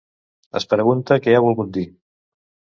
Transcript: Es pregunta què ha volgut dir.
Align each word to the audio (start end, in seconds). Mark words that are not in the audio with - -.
Es 0.59 0.65
pregunta 0.71 1.19
què 1.27 1.37
ha 1.41 1.45
volgut 1.49 1.71
dir. 1.79 1.87